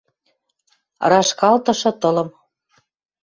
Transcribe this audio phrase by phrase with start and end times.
[1.11, 2.29] Рашкалтышы тылым